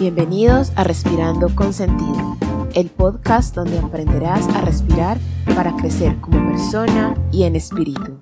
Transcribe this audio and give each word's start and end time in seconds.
Bienvenidos 0.00 0.70
a 0.76 0.84
Respirando 0.84 1.52
con 1.56 1.72
Sentido, 1.72 2.36
el 2.72 2.88
podcast 2.88 3.52
donde 3.52 3.80
aprenderás 3.80 4.46
a 4.46 4.60
respirar 4.60 5.18
para 5.56 5.74
crecer 5.74 6.20
como 6.20 6.52
persona 6.52 7.16
y 7.32 7.42
en 7.42 7.56
espíritu. 7.56 8.20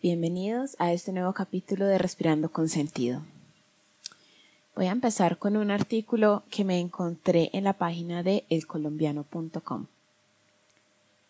Bienvenidos 0.00 0.76
a 0.78 0.92
este 0.92 1.12
nuevo 1.12 1.32
capítulo 1.32 1.84
de 1.84 1.98
Respirando 1.98 2.52
con 2.52 2.68
Sentido. 2.68 3.22
Voy 4.76 4.86
a 4.86 4.92
empezar 4.92 5.38
con 5.38 5.56
un 5.56 5.72
artículo 5.72 6.44
que 6.48 6.64
me 6.64 6.78
encontré 6.78 7.50
en 7.54 7.64
la 7.64 7.72
página 7.72 8.22
de 8.22 8.44
elcolombiano.com. 8.50 9.86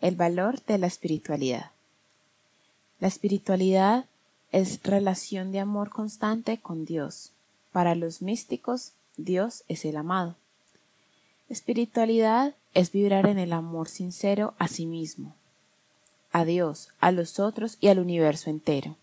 El 0.03 0.15
valor 0.15 0.63
de 0.67 0.77
la 0.77 0.89
espiritualidad. 0.89 1.71
La 3.01 3.09
espiritualidad 3.09 4.05
es 4.53 4.83
relación 4.83 5.53
de 5.53 5.61
amor 5.61 5.89
constante 5.89 6.59
con 6.59 6.85
Dios. 6.85 7.33
Para 7.77 7.95
los 7.95 8.23
místicos, 8.23 8.93
Dios 9.19 9.63
es 9.69 9.85
el 9.85 9.99
amado. 9.99 10.35
Espiritualidad 11.51 12.55
es 12.73 12.91
vibrar 12.91 13.27
en 13.27 13.39
el 13.39 13.53
amor 13.53 13.89
sincero 13.89 14.55
a 14.57 14.67
sí 14.67 14.87
mismo, 14.87 15.35
a 16.33 16.47
Dios, 16.47 16.89
a 17.01 17.13
los 17.13 17.39
otros 17.39 17.77
y 17.79 17.89
al 17.89 17.99
universo 17.99 18.49
entero. 18.49 18.97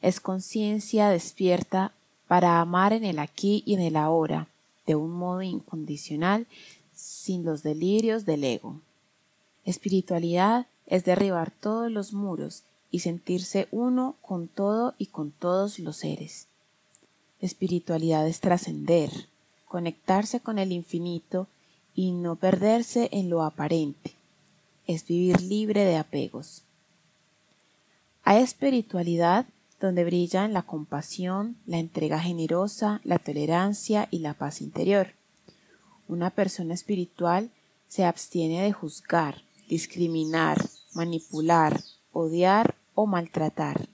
Es 0.00 0.18
conciencia 0.18 1.10
despierta 1.10 1.92
para 2.26 2.60
amar 2.60 2.92
en 2.92 3.04
el 3.04 3.20
aquí 3.20 3.62
y 3.66 3.74
en 3.74 3.80
el 3.80 3.94
ahora, 3.94 4.48
de 4.84 4.96
un 4.96 5.12
modo 5.12 5.42
incondicional, 5.42 6.48
sin 6.92 7.44
los 7.44 7.62
delirios 7.62 8.26
del 8.26 8.42
ego. 8.42 8.80
Espiritualidad 9.64 10.66
es 10.86 11.04
derribar 11.04 11.52
todos 11.52 11.88
los 11.88 12.12
muros 12.12 12.64
y 12.90 12.98
sentirse 12.98 13.68
uno 13.70 14.16
con 14.22 14.48
todo 14.48 14.96
y 14.98 15.06
con 15.06 15.30
todos 15.30 15.78
los 15.78 15.98
seres. 15.98 16.48
Espiritualidad 17.42 18.26
es 18.28 18.38
trascender, 18.38 19.10
conectarse 19.66 20.38
con 20.38 20.60
el 20.60 20.70
infinito 20.70 21.48
y 21.92 22.12
no 22.12 22.36
perderse 22.36 23.08
en 23.10 23.30
lo 23.30 23.42
aparente. 23.42 24.12
Es 24.86 25.06
vivir 25.06 25.40
libre 25.42 25.84
de 25.84 25.96
apegos. 25.96 26.62
Hay 28.22 28.40
espiritualidad 28.40 29.46
donde 29.80 30.04
brillan 30.04 30.52
la 30.52 30.62
compasión, 30.62 31.56
la 31.66 31.78
entrega 31.78 32.20
generosa, 32.20 33.00
la 33.02 33.18
tolerancia 33.18 34.06
y 34.12 34.20
la 34.20 34.34
paz 34.34 34.62
interior. 34.62 35.08
Una 36.06 36.30
persona 36.30 36.74
espiritual 36.74 37.50
se 37.88 38.04
abstiene 38.04 38.62
de 38.62 38.72
juzgar, 38.72 39.42
discriminar, 39.68 40.58
manipular, 40.94 41.82
odiar 42.12 42.76
o 42.94 43.06
maltratar. 43.06 43.88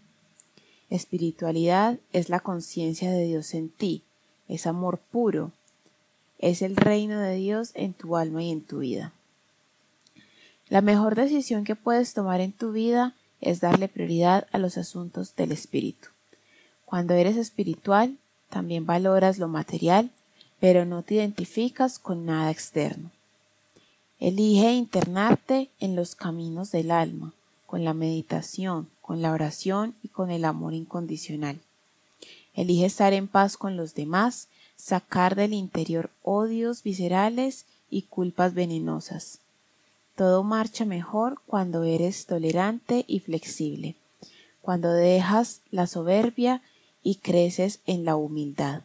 Espiritualidad 0.91 1.98
es 2.12 2.28
la 2.28 2.41
conciencia 2.41 3.11
de 3.11 3.25
Dios 3.25 3.55
en 3.55 3.69
ti, 3.69 4.05
es 4.48 4.67
amor 4.67 4.98
puro, 4.98 5.53
es 6.39 6.62
el 6.62 6.77
reino 6.77 7.20
de 7.20 7.34
Dios 7.34 7.72
en 7.75 7.92
tu 7.92 8.17
alma 8.17 8.42
y 8.42 8.50
en 8.50 8.62
tu 8.62 8.78
vida. 8.78 9.12
La 10.69 10.80
mejor 10.80 11.14
decisión 11.14 11.64
que 11.64 11.77
puedes 11.77 12.14
tomar 12.14 12.41
en 12.41 12.53
tu 12.53 12.72
vida 12.72 13.14
es 13.41 13.61
darle 13.61 13.89
prioridad 13.89 14.47
a 14.53 14.58
los 14.58 14.78
asuntos 14.78 15.36
del 15.36 15.53
espíritu. 15.53 16.08
Cuando 16.84 17.14
eres 17.14 17.36
espiritual, 17.36 18.17
también 18.48 18.86
valoras 18.86 19.39
lo 19.39 19.48
material, 19.48 20.11
pero 20.61 20.84
no 20.84 21.02
te 21.02 21.17
identificas 21.17 21.98
con 21.98 22.25
nada 22.25 22.50
externo. 22.50 23.11
Elige 24.19 24.73
internarte 24.73 25.70
en 25.80 25.95
los 25.95 26.17
caminos 26.17 26.73
del 26.73 26.91
alma, 26.91 27.34
con 27.69 27.84
la 27.84 27.92
meditación, 27.92 28.88
con 29.02 29.20
la 29.20 29.30
oración 29.30 29.94
y 30.02 30.08
con 30.08 30.30
el 30.30 30.47
amor 30.47 30.72
incondicional. 30.72 31.61
Elige 32.55 32.86
estar 32.86 33.12
en 33.12 33.28
paz 33.28 33.58
con 33.58 33.77
los 33.77 33.94
demás, 33.94 34.48
sacar 34.77 35.36
del 35.36 35.52
interior 35.52 36.08
odios 36.22 36.83
viscerales 36.83 37.66
y 37.91 38.02
culpas 38.02 38.55
venenosas. 38.55 39.41
Todo 40.16 40.44
marcha 40.44 40.86
mejor 40.86 41.42
cuando 41.46 41.84
eres 41.84 42.24
tolerante 42.24 43.05
y 43.07 43.20
flexible, 43.20 43.96
cuando 44.62 44.90
dejas 44.90 45.61
la 45.70 45.86
soberbia 45.86 46.62
y 47.02 47.17
creces 47.17 47.80
en 47.84 48.07
la 48.07 48.17
humildad. 48.17 48.80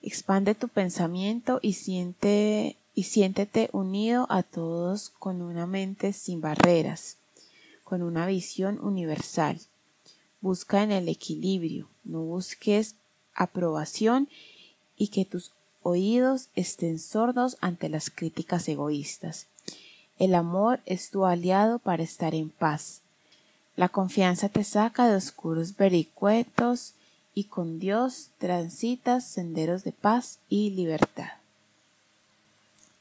Expande 0.00 0.54
tu 0.54 0.68
pensamiento 0.68 1.58
y 1.60 1.74
siente 1.74 2.78
y 2.94 3.02
siéntete 3.02 3.68
unido 3.72 4.26
a 4.30 4.42
todos 4.42 5.10
con 5.18 5.42
una 5.42 5.66
mente 5.66 6.14
sin 6.14 6.40
barreras, 6.40 7.18
con 7.84 8.02
una 8.02 8.26
visión 8.26 8.80
universal. 8.80 9.60
Busca 10.40 10.82
en 10.82 10.90
el 10.90 11.08
equilibrio, 11.08 11.88
no 12.02 12.22
busques 12.22 12.96
aprobación 13.34 14.28
y 14.96 15.08
que 15.08 15.24
tus 15.24 15.52
oídos 15.82 16.48
estén 16.54 16.98
sordos 16.98 17.56
ante 17.60 17.88
las 17.88 18.10
críticas 18.10 18.68
egoístas. 18.68 19.46
El 20.18 20.34
amor 20.34 20.80
es 20.86 21.10
tu 21.10 21.24
aliado 21.26 21.78
para 21.78 22.02
estar 22.02 22.34
en 22.34 22.50
paz. 22.50 23.02
La 23.76 23.88
confianza 23.88 24.48
te 24.48 24.64
saca 24.64 25.08
de 25.08 25.16
oscuros 25.16 25.76
vericuetos 25.76 26.94
y 27.34 27.44
con 27.44 27.80
Dios 27.80 28.30
transitas 28.38 29.24
senderos 29.26 29.82
de 29.82 29.92
paz 29.92 30.38
y 30.48 30.70
libertad. 30.70 31.32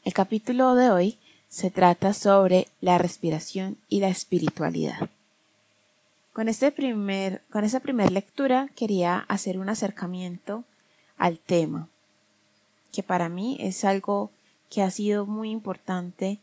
El 0.04 0.14
capítulo 0.14 0.76
de 0.76 0.90
hoy 0.90 1.18
se 1.54 1.70
trata 1.70 2.16
sobre 2.16 2.68
la 2.82 2.98
respiración 2.98 3.78
y 3.88 4.00
la 4.00 4.08
espiritualidad. 4.08 5.08
Con, 6.34 6.50
este 6.50 6.72
primer, 6.72 7.44
con 7.52 7.64
esta 7.64 7.80
primera 7.80 8.10
lectura 8.10 8.72
quería 8.76 9.20
hacer 9.30 9.60
un 9.60 9.70
acercamiento 9.70 10.64
al 11.16 11.38
tema, 11.38 11.90
que 12.92 13.04
para 13.04 13.30
mí 13.30 13.58
es 13.60 13.86
algo 13.86 14.32
que 14.72 14.82
ha 14.82 14.90
sido 14.90 15.28
muy 15.28 15.52
importante 15.52 16.40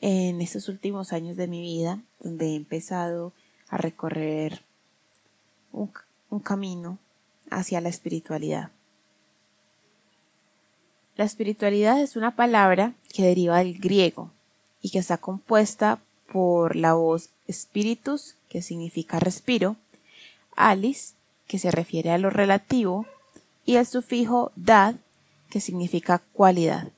en 0.00 0.40
estos 0.40 0.70
últimos 0.70 1.12
años 1.12 1.36
de 1.36 1.48
mi 1.48 1.60
vida, 1.60 2.00
donde 2.20 2.52
he 2.52 2.56
empezado 2.56 3.34
a 3.68 3.76
recorrer 3.76 4.62
un 5.70 6.40
camino 6.40 6.96
hacia 7.50 7.82
la 7.82 7.90
espiritualidad. 7.90 8.70
La 11.14 11.26
espiritualidad 11.26 12.00
es 12.00 12.16
una 12.16 12.36
palabra 12.36 12.94
que 13.12 13.22
deriva 13.22 13.58
del 13.58 13.78
griego 13.78 14.30
y 14.86 14.90
que 14.90 15.00
está 15.00 15.18
compuesta 15.18 15.98
por 16.32 16.76
la 16.76 16.94
voz 16.94 17.30
spiritus, 17.50 18.36
que 18.48 18.62
significa 18.62 19.18
respiro, 19.18 19.74
alis, 20.54 21.14
que 21.48 21.58
se 21.58 21.72
refiere 21.72 22.12
a 22.12 22.18
lo 22.18 22.30
relativo, 22.30 23.04
y 23.64 23.74
el 23.74 23.86
sufijo 23.86 24.52
dad, 24.54 24.94
que 25.50 25.60
significa 25.60 26.22
cualidad. 26.32 26.92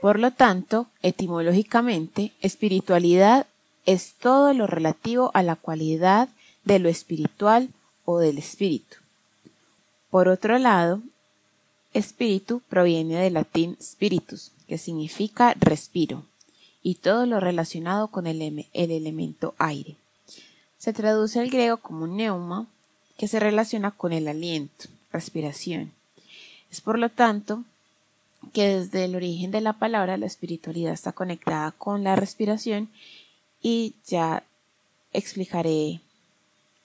Por 0.00 0.18
lo 0.18 0.30
tanto, 0.30 0.86
etimológicamente, 1.02 2.32
espiritualidad 2.40 3.46
es 3.84 4.14
todo 4.14 4.54
lo 4.54 4.66
relativo 4.66 5.30
a 5.34 5.42
la 5.42 5.56
cualidad 5.56 6.30
de 6.64 6.78
lo 6.78 6.88
espiritual 6.88 7.68
o 8.06 8.18
del 8.18 8.38
espíritu. 8.38 8.96
Por 10.08 10.28
otro 10.28 10.56
lado, 10.56 11.02
Espíritu 11.92 12.62
proviene 12.68 13.16
del 13.16 13.34
latín 13.34 13.76
spiritus, 13.82 14.52
que 14.70 14.78
significa 14.78 15.52
respiro, 15.58 16.22
y 16.80 16.94
todo 16.94 17.26
lo 17.26 17.40
relacionado 17.40 18.06
con 18.06 18.28
el, 18.28 18.68
el 18.72 18.90
elemento 18.92 19.56
aire. 19.58 19.96
Se 20.78 20.92
traduce 20.92 21.40
al 21.40 21.50
griego 21.50 21.78
como 21.78 22.06
neuma, 22.06 22.68
que 23.18 23.26
se 23.26 23.40
relaciona 23.40 23.90
con 23.90 24.12
el 24.12 24.28
aliento, 24.28 24.84
respiración. 25.10 25.90
Es 26.70 26.80
por 26.80 27.00
lo 27.00 27.08
tanto 27.08 27.64
que 28.52 28.68
desde 28.68 29.06
el 29.06 29.16
origen 29.16 29.50
de 29.50 29.60
la 29.60 29.72
palabra 29.72 30.16
la 30.16 30.26
espiritualidad 30.26 30.92
está 30.92 31.10
conectada 31.10 31.72
con 31.72 32.04
la 32.04 32.14
respiración 32.14 32.90
y 33.60 33.94
ya 34.06 34.44
explicaré 35.12 36.00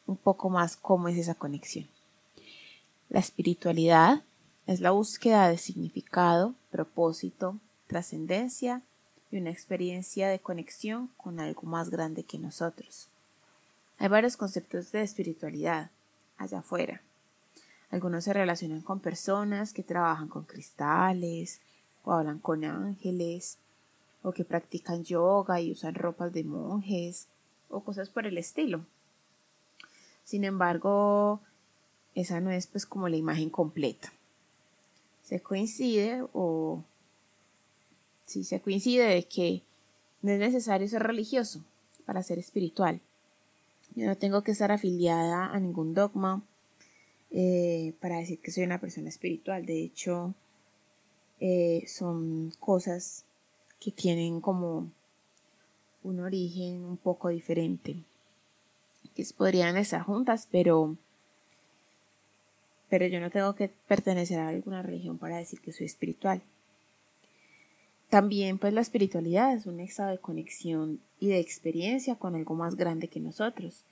un 0.07 0.17
poco 0.17 0.49
más 0.49 0.75
cómo 0.75 1.07
es 1.07 1.19
esa 1.19 1.35
conexión. 1.35 1.85
La 3.09 3.19
espiritualidad 3.19 4.23
es 4.65 4.81
la 4.81 4.89
búsqueda 4.89 5.49
de 5.49 5.59
significado, 5.59 6.55
propósito, 6.71 7.59
trascendencia 7.87 8.81
y 9.31 9.37
una 9.37 9.49
experiencia 9.49 10.29
de 10.29 10.39
conexión 10.39 11.09
con 11.17 11.39
algo 11.39 11.63
más 11.63 11.89
grande 11.89 12.23
que 12.23 12.37
nosotros. 12.37 13.09
Hay 13.97 14.07
varios 14.07 14.37
conceptos 14.37 14.91
de 14.91 15.01
espiritualidad 15.01 15.91
allá 16.37 16.59
afuera. 16.59 17.01
Algunos 17.89 18.25
se 18.25 18.33
relacionan 18.33 18.81
con 18.81 18.99
personas 18.99 19.73
que 19.73 19.83
trabajan 19.83 20.27
con 20.27 20.43
cristales 20.43 21.61
o 22.03 22.11
hablan 22.11 22.39
con 22.39 22.65
ángeles 22.65 23.57
o 24.23 24.31
que 24.31 24.43
practican 24.43 25.03
yoga 25.03 25.61
y 25.61 25.71
usan 25.71 25.95
ropas 25.95 26.33
de 26.33 26.43
monjes 26.43 27.27
o 27.69 27.81
cosas 27.81 28.09
por 28.09 28.25
el 28.25 28.37
estilo. 28.37 28.85
Sin 30.23 30.43
embargo, 30.43 31.41
esa 32.15 32.41
no 32.41 32.51
es 32.51 32.67
pues 32.67 32.85
como 32.85 33.07
la 33.07 33.17
imagen 33.17 33.49
completa 33.49 34.11
se 35.25 35.41
coincide 35.41 36.23
o 36.33 36.83
si 38.25 38.43
se 38.43 38.61
coincide 38.61 39.05
de 39.05 39.23
que 39.23 39.63
no 40.21 40.31
es 40.31 40.39
necesario 40.39 40.87
ser 40.87 41.03
religioso 41.03 41.63
para 42.05 42.23
ser 42.23 42.39
espiritual. 42.39 42.99
Yo 43.95 44.05
no 44.07 44.17
tengo 44.17 44.41
que 44.43 44.51
estar 44.51 44.71
afiliada 44.71 45.47
a 45.53 45.59
ningún 45.59 45.93
dogma 45.93 46.43
eh, 47.31 47.93
para 48.01 48.17
decir 48.17 48.39
que 48.39 48.51
soy 48.51 48.63
una 48.63 48.81
persona 48.81 49.09
espiritual. 49.09 49.65
De 49.65 49.83
hecho, 49.83 50.33
eh, 51.39 51.83
son 51.87 52.51
cosas 52.59 53.25
que 53.79 53.91
tienen 53.91 54.41
como 54.41 54.89
un 56.03 56.19
origen 56.19 56.83
un 56.83 56.97
poco 56.97 57.29
diferente. 57.29 57.97
Que 59.15 59.25
podrían 59.37 59.77
estar 59.77 60.01
juntas, 60.01 60.47
pero, 60.51 60.97
pero 62.89 63.07
yo 63.07 63.19
no 63.19 63.29
tengo 63.29 63.55
que 63.55 63.69
pertenecer 63.87 64.39
a 64.39 64.49
alguna 64.49 64.81
religión 64.81 65.17
para 65.17 65.37
decir 65.37 65.61
que 65.61 65.71
soy 65.71 65.85
espiritual. 65.85 66.41
También 68.15 68.59
pues 68.59 68.71
la 68.71 68.79
espiritualidad 68.79 69.53
es 69.53 69.65
un 69.65 69.81
estado 69.81 70.11
de 70.11 70.19
conexión 70.19 71.01
y 71.19 71.27
de 71.27 71.39
experiencia 71.41 72.15
con 72.15 72.33
algo 72.33 72.55
más 72.55 72.77
grande 72.77 73.09
que 73.09 73.19
nosotros. 73.19 73.83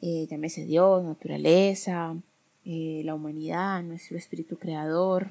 Eh, 0.00 0.26
llámese 0.30 0.64
Dios, 0.64 1.04
naturaleza, 1.04 2.16
eh, 2.64 3.02
la 3.04 3.14
humanidad, 3.14 3.82
nuestro 3.82 4.16
espíritu 4.16 4.56
creador. 4.56 5.30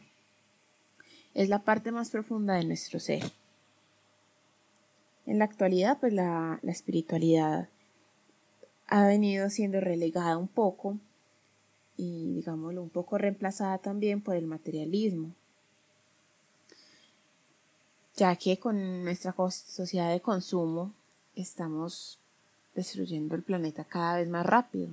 Es 1.33 1.49
la 1.49 1.63
parte 1.63 1.91
más 1.91 2.11
profunda 2.11 2.53
de 2.53 2.65
nuestro 2.65 2.99
ser. 2.99 3.23
En 5.25 5.39
la 5.39 5.45
actualidad, 5.45 5.99
pues 5.99 6.13
la, 6.13 6.59
la 6.61 6.71
espiritualidad 6.71 7.67
ha 8.89 9.07
venido 9.07 9.49
siendo 9.49 9.79
relegada 9.79 10.37
un 10.37 10.49
poco 10.49 10.99
y, 11.97 12.35
digámoslo, 12.35 12.83
un 12.83 12.91
poco 12.91 13.17
reemplazada 13.17 13.79
también 13.79 14.21
por 14.21 14.35
el 14.35 14.45
materialismo 14.45 15.33
ya 18.15 18.35
que 18.35 18.57
con 18.57 19.03
nuestra 19.03 19.33
sociedad 19.49 20.11
de 20.11 20.21
consumo 20.21 20.93
estamos 21.35 22.19
destruyendo 22.75 23.35
el 23.35 23.43
planeta 23.43 23.83
cada 23.83 24.17
vez 24.17 24.29
más 24.29 24.45
rápido. 24.45 24.89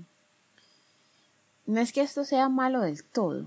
No 1.66 1.80
es 1.80 1.92
que 1.92 2.00
esto 2.00 2.24
sea 2.24 2.48
malo 2.48 2.80
del 2.80 3.04
todo. 3.04 3.46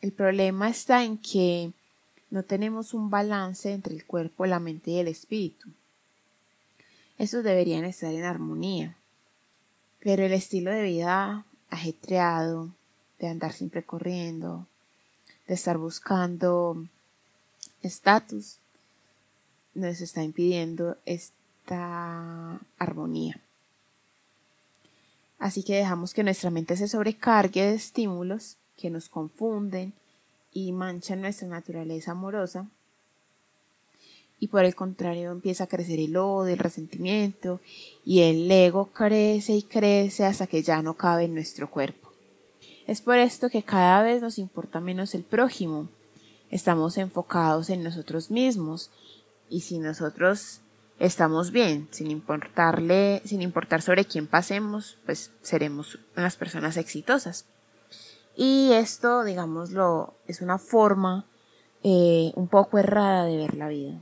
El 0.00 0.12
problema 0.12 0.68
está 0.68 1.04
en 1.04 1.18
que 1.18 1.72
no 2.30 2.44
tenemos 2.44 2.94
un 2.94 3.10
balance 3.10 3.72
entre 3.72 3.94
el 3.94 4.06
cuerpo, 4.06 4.46
la 4.46 4.60
mente 4.60 4.92
y 4.92 4.98
el 4.98 5.08
espíritu. 5.08 5.68
Estos 7.18 7.44
deberían 7.44 7.84
estar 7.84 8.12
en 8.14 8.24
armonía. 8.24 8.96
Pero 9.98 10.24
el 10.24 10.32
estilo 10.32 10.70
de 10.70 10.82
vida 10.82 11.44
ajetreado, 11.68 12.70
de 13.18 13.28
andar 13.28 13.52
siempre 13.52 13.82
corriendo, 13.82 14.66
de 15.46 15.54
estar 15.54 15.76
buscando 15.76 16.86
estatus, 17.82 18.58
nos 19.74 20.00
está 20.00 20.22
impidiendo 20.22 20.96
esta 21.06 22.60
armonía. 22.78 23.40
Así 25.38 25.62
que 25.62 25.76
dejamos 25.76 26.12
que 26.12 26.22
nuestra 26.22 26.50
mente 26.50 26.76
se 26.76 26.86
sobrecargue 26.86 27.62
de 27.62 27.74
estímulos 27.74 28.56
que 28.76 28.90
nos 28.90 29.08
confunden 29.08 29.94
y 30.52 30.72
manchan 30.72 31.22
nuestra 31.22 31.48
naturaleza 31.48 32.12
amorosa. 32.12 32.66
Y 34.38 34.48
por 34.48 34.64
el 34.64 34.74
contrario 34.74 35.32
empieza 35.32 35.64
a 35.64 35.66
crecer 35.66 35.98
el 35.98 36.16
odio, 36.16 36.52
el 36.52 36.58
resentimiento 36.58 37.60
y 38.04 38.20
el 38.20 38.50
ego 38.50 38.86
crece 38.86 39.54
y 39.54 39.62
crece 39.62 40.24
hasta 40.24 40.46
que 40.46 40.62
ya 40.62 40.82
no 40.82 40.94
cabe 40.94 41.24
en 41.24 41.34
nuestro 41.34 41.70
cuerpo. 41.70 42.10
Es 42.86 43.00
por 43.00 43.18
esto 43.18 43.50
que 43.50 43.62
cada 43.62 44.02
vez 44.02 44.20
nos 44.20 44.38
importa 44.38 44.80
menos 44.80 45.14
el 45.14 45.22
prójimo. 45.22 45.88
Estamos 46.50 46.98
enfocados 46.98 47.70
en 47.70 47.82
nosotros 47.82 48.30
mismos 48.30 48.90
y 49.48 49.60
si 49.62 49.78
nosotros 49.78 50.60
estamos 50.98 51.50
bien, 51.50 51.88
sin 51.90 52.10
importarle, 52.10 53.22
sin 53.24 53.42
importar 53.42 53.82
sobre 53.82 54.04
quién 54.04 54.26
pasemos, 54.26 54.98
pues 55.06 55.32
seremos 55.42 55.98
unas 56.16 56.36
personas 56.36 56.76
exitosas. 56.76 57.46
Y 58.36 58.72
esto, 58.72 59.24
digámoslo, 59.24 60.14
es 60.26 60.40
una 60.40 60.58
forma 60.58 61.26
eh, 61.82 62.32
un 62.34 62.48
poco 62.48 62.78
errada 62.78 63.24
de 63.24 63.36
ver 63.36 63.54
la 63.54 63.68
vida. 63.68 64.00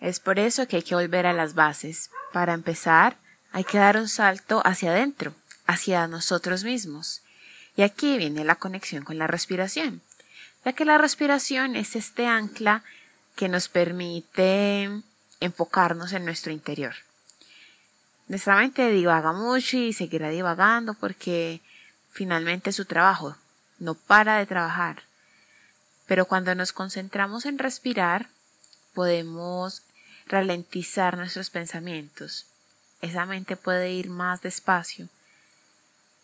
Es 0.00 0.20
por 0.20 0.38
eso 0.38 0.68
que 0.68 0.76
hay 0.76 0.82
que 0.82 0.94
volver 0.94 1.26
a 1.26 1.32
las 1.32 1.54
bases. 1.54 2.10
Para 2.32 2.52
empezar, 2.52 3.18
hay 3.50 3.64
que 3.64 3.78
dar 3.78 3.96
un 3.96 4.08
salto 4.08 4.60
hacia 4.64 4.90
adentro, 4.90 5.34
hacia 5.66 6.06
nosotros 6.06 6.64
mismos. 6.64 7.22
Y 7.76 7.82
aquí 7.82 8.18
viene 8.18 8.44
la 8.44 8.56
conexión 8.56 9.04
con 9.04 9.18
la 9.18 9.26
respiración, 9.26 10.02
ya 10.66 10.72
que 10.72 10.84
la 10.84 10.98
respiración 10.98 11.76
es 11.76 11.94
este 11.94 12.26
ancla 12.26 12.82
que 13.36 13.48
nos 13.48 13.68
permite 13.68 14.90
enfocarnos 15.38 16.12
en 16.12 16.24
nuestro 16.24 16.50
interior. 16.52 16.96
Nuestra 18.26 18.56
mente 18.56 18.90
divaga 18.90 19.32
mucho 19.32 19.76
y 19.76 19.92
seguirá 19.92 20.28
divagando 20.30 20.94
porque 20.94 21.60
finalmente 22.10 22.72
su 22.72 22.84
trabajo 22.84 23.36
no 23.78 23.94
para 23.94 24.38
de 24.38 24.46
trabajar. 24.46 25.04
Pero 26.06 26.24
cuando 26.24 26.52
nos 26.56 26.72
concentramos 26.72 27.46
en 27.46 27.58
respirar, 27.58 28.26
podemos 28.92 29.82
ralentizar 30.26 31.16
nuestros 31.16 31.50
pensamientos. 31.50 32.46
Esa 33.02 33.24
mente 33.24 33.56
puede 33.56 33.92
ir 33.92 34.10
más 34.10 34.40
despacio 34.40 35.08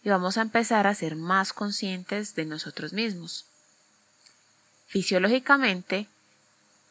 y 0.03 0.09
vamos 0.09 0.37
a 0.37 0.43
empezar 0.43 0.89
a 0.89 0.97
ser 0.97 1.15
más 1.15 1.53
conscientes 1.53 2.35
de 2.35 2.45
nosotros 2.45 2.93
mismos. 2.93 3.47
Fisiológicamente, 4.93 6.07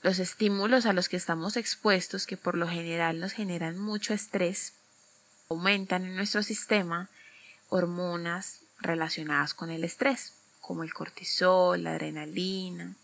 los 0.01 0.17
estímulos 0.17 0.87
a 0.87 0.93
los 0.93 1.07
que 1.07 1.17
estamos 1.17 1.55
expuestos, 1.55 2.25
que 2.25 2.35
por 2.35 2.57
lo 2.57 2.67
general 2.67 3.19
nos 3.19 3.31
generan 3.31 3.77
mucho 3.77 4.15
estrés, 4.15 4.73
aumentan 5.51 6.05
en 6.05 6.15
nuestro 6.15 6.41
sistema 6.41 7.09
hormonas 7.69 8.61
relacionadas 8.79 9.53
con 9.53 9.69
el 9.69 9.83
estrés, 9.83 10.33
como 10.61 10.81
el 10.81 10.95
cortisol, 10.95 11.83
la 11.83 11.91
adrenalina. 11.91 12.95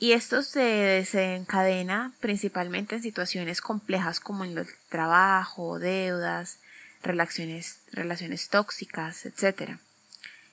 Y 0.00 0.10
esto 0.10 0.42
se 0.42 0.58
desencadena 0.58 2.14
principalmente 2.18 2.96
en 2.96 3.02
situaciones 3.02 3.60
complejas 3.60 4.18
como 4.18 4.44
en 4.44 4.58
el 4.58 4.66
trabajo, 4.88 5.78
deudas, 5.78 6.58
relaciones, 7.00 7.78
relaciones 7.92 8.48
tóxicas, 8.48 9.24
etc. 9.24 9.78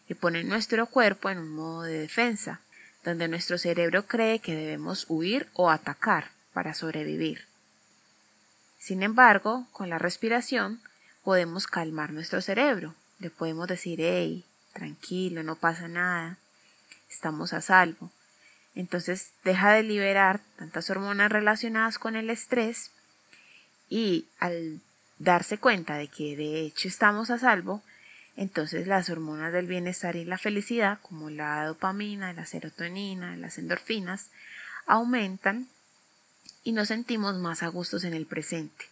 Y 0.07 0.13
pone 0.13 0.43
nuestro 0.43 0.85
cuerpo 0.85 1.31
en 1.31 1.39
un 1.39 1.49
modo 1.49 1.81
de 1.81 1.97
defensa 1.97 2.61
donde 3.03 3.27
nuestro 3.27 3.57
cerebro 3.57 4.05
cree 4.05 4.39
que 4.39 4.55
debemos 4.55 5.05
huir 5.09 5.49
o 5.53 5.69
atacar 5.69 6.31
para 6.53 6.73
sobrevivir. 6.73 7.45
Sin 8.77 9.03
embargo, 9.03 9.67
con 9.71 9.89
la 9.89 9.99
respiración 9.99 10.81
podemos 11.23 11.67
calmar 11.67 12.11
nuestro 12.11 12.41
cerebro. 12.41 12.95
Le 13.19 13.29
podemos 13.29 13.67
decir, 13.67 13.99
hey, 14.01 14.43
tranquilo, 14.73 15.43
no 15.43 15.55
pasa 15.55 15.87
nada, 15.87 16.37
estamos 17.09 17.53
a 17.53 17.61
salvo. 17.61 18.11
Entonces 18.73 19.33
deja 19.43 19.73
de 19.73 19.83
liberar 19.83 20.39
tantas 20.57 20.89
hormonas 20.89 21.31
relacionadas 21.31 21.99
con 21.99 22.15
el 22.15 22.29
estrés 22.29 22.91
y 23.89 24.25
al 24.39 24.79
darse 25.19 25.57
cuenta 25.57 25.95
de 25.95 26.07
que 26.07 26.35
de 26.35 26.61
hecho 26.61 26.87
estamos 26.87 27.29
a 27.29 27.37
salvo, 27.37 27.83
entonces 28.37 28.87
las 28.87 29.09
hormonas 29.09 29.51
del 29.53 29.67
bienestar 29.67 30.15
y 30.15 30.25
la 30.25 30.37
felicidad, 30.37 30.99
como 31.01 31.29
la 31.29 31.65
dopamina, 31.65 32.33
la 32.33 32.45
serotonina, 32.45 33.35
las 33.35 33.57
endorfinas, 33.57 34.29
aumentan 34.85 35.67
y 36.63 36.71
nos 36.71 36.87
sentimos 36.87 37.35
más 37.37 37.63
a 37.63 37.67
gustos 37.67 38.03
en 38.03 38.13
el 38.13 38.25
presente, 38.25 38.85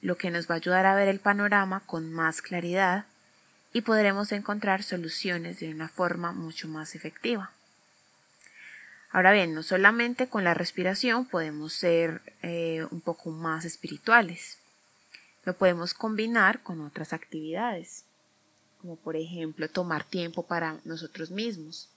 lo 0.00 0.16
que 0.16 0.30
nos 0.30 0.48
va 0.48 0.54
a 0.54 0.58
ayudar 0.58 0.86
a 0.86 0.94
ver 0.94 1.08
el 1.08 1.20
panorama 1.20 1.80
con 1.86 2.12
más 2.12 2.42
claridad 2.42 3.06
y 3.72 3.82
podremos 3.82 4.32
encontrar 4.32 4.82
soluciones 4.82 5.60
de 5.60 5.72
una 5.72 5.88
forma 5.88 6.32
mucho 6.32 6.68
más 6.68 6.94
efectiva. 6.94 7.52
Ahora 9.12 9.32
bien, 9.32 9.54
no 9.54 9.62
solamente 9.62 10.28
con 10.28 10.44
la 10.44 10.54
respiración 10.54 11.26
podemos 11.26 11.72
ser 11.72 12.20
eh, 12.42 12.86
un 12.90 13.00
poco 13.00 13.30
más 13.30 13.64
espirituales, 13.64 14.58
lo 15.44 15.56
podemos 15.56 15.94
combinar 15.94 16.62
con 16.62 16.80
otras 16.80 17.12
actividades 17.12 18.04
como 18.80 18.96
por 18.96 19.16
ejemplo 19.16 19.68
tomar 19.68 20.04
tiempo 20.04 20.44
para 20.44 20.80
nosotros 20.84 21.30
mismos, 21.30 21.88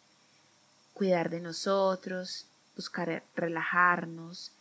cuidar 0.93 1.29
de 1.29 1.39
nosotros, 1.39 2.45
buscar 2.75 3.23
relajarnos, 3.35 4.51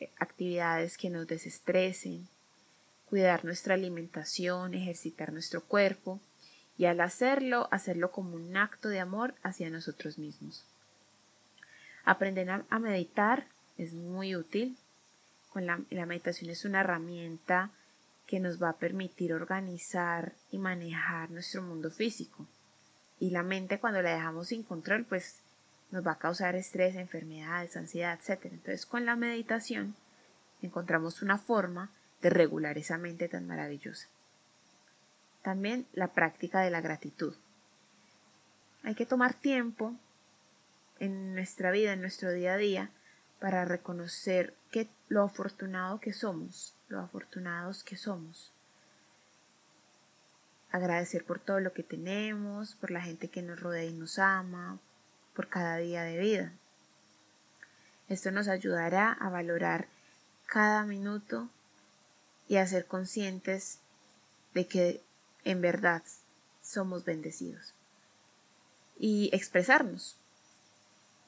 eh, 0.00 0.10
actividades 0.18 0.96
que 0.96 1.10
nos 1.10 1.26
desestresen, 1.26 2.28
cuidar 3.08 3.44
nuestra 3.44 3.74
alimentación, 3.74 4.74
ejercitar 4.74 5.32
nuestro 5.32 5.62
cuerpo 5.62 6.20
y 6.78 6.86
al 6.86 7.00
hacerlo, 7.00 7.68
hacerlo 7.70 8.10
como 8.10 8.36
un 8.36 8.56
acto 8.56 8.88
de 8.88 9.00
amor 9.00 9.34
hacia 9.42 9.70
nosotros 9.70 10.18
mismos. 10.18 10.64
Aprender 12.04 12.48
a 12.68 12.78
meditar 12.78 13.46
es 13.78 13.92
muy 13.92 14.36
útil. 14.36 14.76
La, 15.54 15.80
la 15.90 16.06
meditación 16.06 16.50
es 16.50 16.64
una 16.64 16.80
herramienta 16.80 17.70
que 18.26 18.40
nos 18.40 18.62
va 18.62 18.70
a 18.70 18.76
permitir 18.78 19.32
organizar 19.32 20.32
y 20.50 20.58
manejar 20.58 21.30
nuestro 21.30 21.62
mundo 21.62 21.90
físico. 21.90 22.46
Y 23.18 23.30
la 23.30 23.42
mente 23.42 23.78
cuando 23.78 24.02
la 24.02 24.14
dejamos 24.14 24.48
sin 24.48 24.62
control, 24.62 25.04
pues 25.04 25.40
nos 25.90 26.06
va 26.06 26.12
a 26.12 26.18
causar 26.18 26.56
estrés, 26.56 26.96
enfermedades, 26.96 27.76
ansiedad, 27.76 28.18
etc. 28.18 28.46
Entonces 28.46 28.86
con 28.86 29.06
la 29.06 29.16
meditación 29.16 29.94
encontramos 30.60 31.22
una 31.22 31.38
forma 31.38 31.90
de 32.20 32.30
regular 32.30 32.76
esa 32.78 32.98
mente 32.98 33.28
tan 33.28 33.46
maravillosa. 33.46 34.08
También 35.42 35.86
la 35.92 36.08
práctica 36.08 36.60
de 36.60 36.70
la 36.70 36.80
gratitud. 36.80 37.34
hay 38.82 38.94
que 38.94 39.06
tomar 39.06 39.34
tiempo 39.34 39.94
en 40.98 41.34
nuestra 41.34 41.70
vida, 41.70 41.92
en 41.92 42.00
nuestro 42.00 42.32
día 42.32 42.54
a 42.54 42.56
día, 42.56 42.90
para 43.40 43.64
reconocer 43.64 44.54
que 44.70 44.88
lo 45.08 45.22
afortunado 45.22 46.00
que 46.00 46.12
somos, 46.12 46.74
lo 46.88 47.00
afortunados 47.00 47.82
que 47.82 47.96
somos. 47.96 48.52
Agradecer 50.70 51.24
por 51.24 51.38
todo 51.38 51.60
lo 51.60 51.72
que 51.72 51.82
tenemos, 51.82 52.74
por 52.74 52.90
la 52.90 53.00
gente 53.00 53.28
que 53.28 53.42
nos 53.42 53.60
rodea 53.60 53.84
y 53.84 53.92
nos 53.92 54.18
ama, 54.18 54.78
por 55.34 55.48
cada 55.48 55.76
día 55.76 56.02
de 56.02 56.18
vida. 56.18 56.52
Esto 58.08 58.30
nos 58.30 58.48
ayudará 58.48 59.12
a 59.12 59.28
valorar 59.28 59.88
cada 60.46 60.84
minuto 60.84 61.48
y 62.48 62.56
a 62.56 62.66
ser 62.66 62.86
conscientes 62.86 63.78
de 64.54 64.66
que 64.66 65.02
en 65.44 65.60
verdad 65.60 66.02
somos 66.62 67.04
bendecidos. 67.04 67.74
Y 68.98 69.30
expresarnos. 69.32 70.16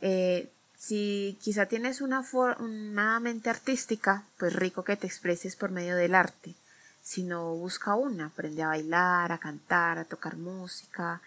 Eh, 0.00 0.50
si 0.78 1.36
quizá 1.42 1.66
tienes 1.66 2.00
una, 2.00 2.24
una 2.60 3.20
mente 3.20 3.50
artística, 3.50 4.22
pues 4.38 4.54
rico 4.54 4.84
que 4.84 4.96
te 4.96 5.08
expreses 5.08 5.56
por 5.56 5.70
medio 5.70 5.96
del 5.96 6.14
arte. 6.14 6.54
Si 7.02 7.24
no, 7.24 7.54
busca 7.54 7.94
una, 7.94 8.26
aprende 8.26 8.62
a 8.62 8.68
bailar, 8.68 9.32
a 9.32 9.38
cantar, 9.38 9.98
a 9.98 10.04
tocar 10.04 10.36
música, 10.36 11.20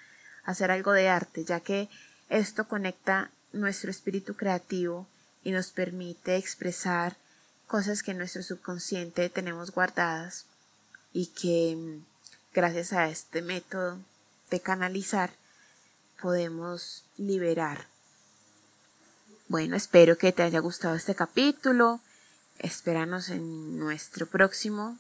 a 0.46 0.51
hacer 0.51 0.72
algo 0.72 0.93
de 0.93 1.10
arte, 1.10 1.43
ya 1.43 1.60
que 1.60 1.89
esto 2.29 2.67
conecta 2.67 3.29
nuestro 3.51 3.91
espíritu 3.91 4.36
creativo 4.36 5.05
y 5.43 5.51
nos 5.51 5.72
permite 5.72 6.38
expresar 6.38 7.17
cosas 7.67 8.03
que 8.03 8.12
en 8.12 8.20
nuestro 8.20 8.43
subconsciente 8.43 9.29
tenemos 9.29 9.72
guardadas 9.72 10.46
y 11.13 11.27
que 11.27 11.75
mm, 11.75 12.05
gracias 12.53 12.93
a 12.93 13.10
este 13.10 13.41
método 13.41 13.98
de 14.50 14.60
canalizar 14.62 15.31
podemos 16.22 17.03
liberar. 17.17 17.90
Bueno, 19.51 19.75
espero 19.75 20.17
que 20.17 20.31
te 20.31 20.41
haya 20.43 20.62
gustado 20.62 20.96
este 20.96 21.13
capítulo. 21.13 22.00
Espéranos 22.60 23.27
en 23.27 23.77
nuestro 23.77 24.25
próximo, 24.25 24.98